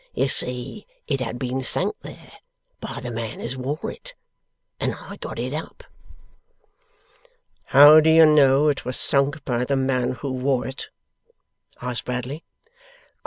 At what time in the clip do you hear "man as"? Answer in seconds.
3.11-3.55